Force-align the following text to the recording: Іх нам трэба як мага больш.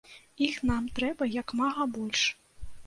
Іх 0.47 0.55
нам 0.69 0.89
трэба 1.01 1.31
як 1.39 1.57
мага 1.61 1.91
больш. 2.01 2.21